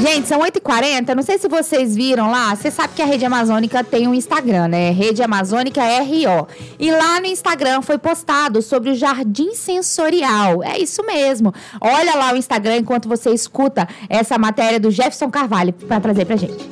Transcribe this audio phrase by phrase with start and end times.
[0.00, 1.14] Gente, são 8h40.
[1.14, 2.56] Não sei se vocês viram lá.
[2.56, 4.90] Você sabe que a Rede Amazônica tem um Instagram, né?
[4.92, 6.48] Rede Amazônica RO.
[6.78, 10.64] E lá no Instagram foi postado sobre o jardim sensorial.
[10.64, 11.52] É isso mesmo.
[11.78, 16.36] Olha lá o Instagram enquanto você escuta essa matéria do Jefferson Carvalho para trazer pra
[16.36, 16.64] gente.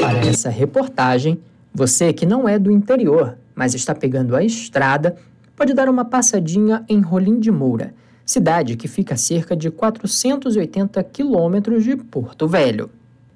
[0.00, 1.40] Para essa reportagem,
[1.74, 5.16] você que não é do interior, mas está pegando a estrada,
[5.56, 7.92] pode dar uma passadinha em Rolim de Moura
[8.28, 12.90] cidade que fica a cerca de 480 quilômetros de Porto Velho.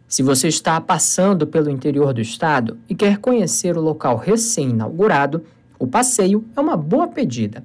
[0.06, 5.42] Se você está passando pelo interior do estado e quer conhecer o local recém-inaugurado,
[5.78, 7.64] o passeio é uma boa pedida.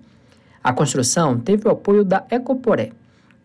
[0.64, 2.92] A construção teve o apoio da Ecoporé,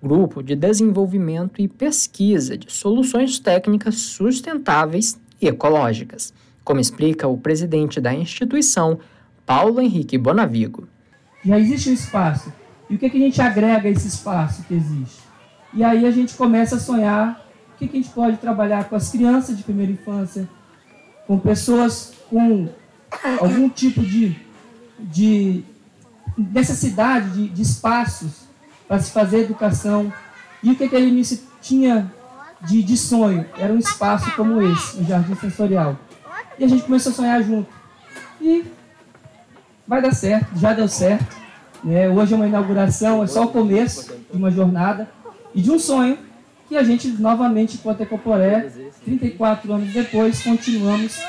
[0.00, 8.00] grupo de desenvolvimento e pesquisa de soluções técnicas sustentáveis e ecológicas, como explica o presidente
[8.00, 9.00] da instituição,
[9.44, 10.86] Paulo Henrique Bonavigo.
[11.44, 12.61] Já existe um espaço
[12.92, 15.22] e o que, que a gente agrega a esse espaço que existe?
[15.72, 17.42] E aí a gente começa a sonhar
[17.74, 20.46] o que, que a gente pode trabalhar com as crianças de primeira infância,
[21.26, 22.68] com pessoas com
[23.40, 24.36] algum tipo de,
[24.98, 25.64] de
[26.36, 28.42] necessidade de, de espaços
[28.86, 30.12] para se fazer educação.
[30.62, 32.12] E o que, que a Eunice tinha
[32.60, 33.46] de, de sonho?
[33.56, 35.98] Era um espaço como esse, um jardim sensorial.
[36.58, 37.72] E a gente começou a sonhar junto.
[38.38, 38.66] E
[39.88, 41.41] vai dar certo, já deu certo.
[41.82, 42.08] Né?
[42.08, 45.08] Hoje é uma inauguração, é só o começo de uma jornada
[45.54, 46.18] e de um sonho
[46.68, 48.70] que a gente novamente, enquanto Ecoporé,
[49.04, 51.20] 34 anos depois, continuamos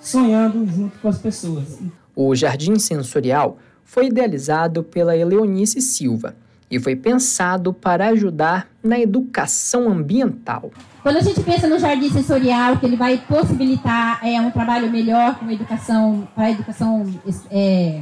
[0.00, 1.78] sonhando junto com as pessoas.
[2.14, 6.36] O Jardim Sensorial foi idealizado pela Eleonice Silva
[6.70, 10.70] e foi pensado para ajudar na educação ambiental.
[11.02, 15.38] Quando a gente pensa no jardim sensorial, que ele vai possibilitar é, um trabalho melhor
[15.38, 17.06] com a educação, para a educação
[17.50, 18.00] é,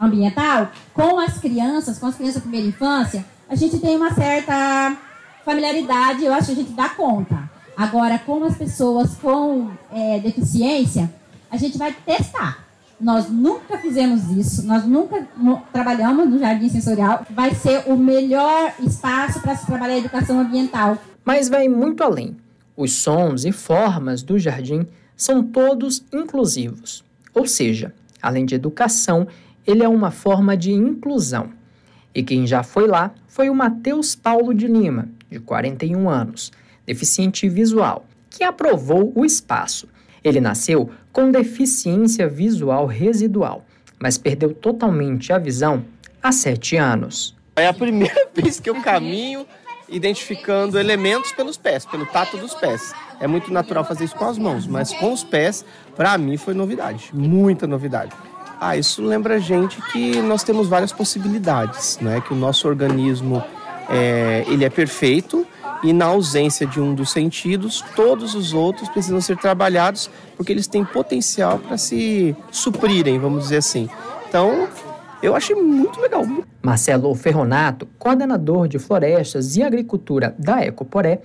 [0.00, 4.96] ambiental, com as crianças, com as crianças da primeira infância, a gente tem uma certa
[5.44, 7.50] familiaridade, eu acho que a gente dá conta.
[7.76, 11.10] Agora, com as pessoas com é, deficiência,
[11.50, 12.66] a gente vai testar.
[13.00, 15.26] Nós nunca fizemos isso, nós nunca
[15.72, 17.24] trabalhamos no jardim sensorial.
[17.30, 20.98] Vai ser o melhor espaço para se trabalhar a educação ambiental.
[21.24, 22.36] Mas vai muito além.
[22.76, 24.84] Os sons e formas do jardim
[25.16, 27.04] são todos inclusivos.
[27.32, 29.28] Ou seja, além de educação,
[29.66, 31.50] ele é uma forma de inclusão.
[32.14, 36.50] E quem já foi lá foi o Matheus Paulo de Lima, de 41 anos,
[36.86, 39.88] deficiente visual, que aprovou o espaço.
[40.24, 43.64] Ele nasceu com deficiência visual residual,
[43.98, 45.84] mas perdeu totalmente a visão
[46.22, 47.36] há sete anos.
[47.56, 49.46] É a primeira vez que eu caminho
[49.88, 52.92] identificando elementos pelos pés, pelo tato dos pés.
[53.20, 55.64] É muito natural fazer isso com as mãos, mas com os pés,
[55.96, 58.12] para mim foi novidade, muita novidade.
[58.60, 62.20] Ah, isso lembra a gente que nós temos várias possibilidades, né?
[62.20, 63.42] Que o nosso organismo
[63.88, 65.46] é, ele é perfeito
[65.82, 70.66] e na ausência de um dos sentidos, todos os outros precisam ser trabalhados porque eles
[70.66, 73.88] têm potencial para se suprirem, vamos dizer assim.
[74.28, 74.68] Então,
[75.22, 76.24] eu achei muito legal.
[76.62, 81.22] Marcelo Ferronato, coordenador de florestas e agricultura da Ecoporé,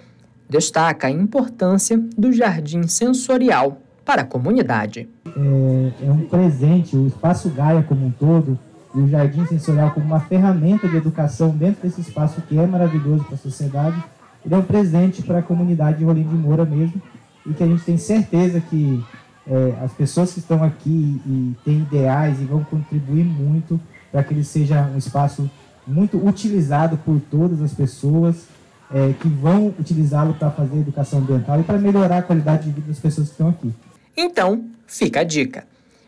[0.47, 5.07] destaca a importância do jardim sensorial para a comunidade.
[5.25, 8.57] É, é um presente, o Espaço Gaia como um todo,
[8.95, 13.23] e o Jardim Sensorial como uma ferramenta de educação dentro desse espaço que é maravilhoso
[13.23, 14.03] para a sociedade,
[14.45, 17.01] ele é um presente para a comunidade de Rolim de Moura mesmo,
[17.45, 19.03] e que a gente tem certeza que
[19.47, 23.79] é, as pessoas que estão aqui e têm ideais e vão contribuir muito
[24.11, 25.49] para que ele seja um espaço
[25.85, 28.47] muito utilizado por todas as pessoas
[28.91, 32.87] é, que vão utilizá-lo para fazer educação ambiental e para melhorar a qualidade de vida
[32.87, 33.73] das pessoas que estão aqui.
[34.15, 35.65] Então, fica a dica.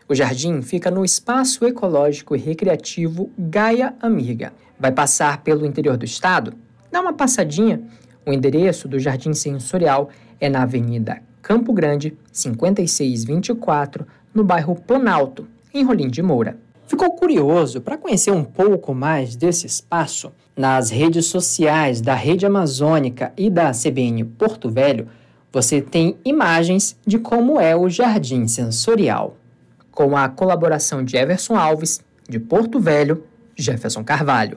[0.08, 4.52] O jardim fica no Espaço Ecológico e Recreativo Gaia Amiga.
[4.78, 6.54] Vai passar pelo interior do estado?
[6.92, 7.82] Dá uma passadinha.
[8.24, 15.84] O endereço do Jardim Sensorial é na Avenida Campo Grande, 5624, no bairro Planalto, em
[15.84, 16.56] Rolim de Moura.
[16.86, 20.32] Ficou curioso para conhecer um pouco mais desse espaço?
[20.56, 25.08] Nas redes sociais da Rede Amazônica e da CBN Porto Velho,
[25.56, 29.38] você tem imagens de como é o jardim sensorial.
[29.90, 33.24] Com a colaboração de Everson Alves, de Porto Velho,
[33.56, 34.54] Jefferson Carvalho.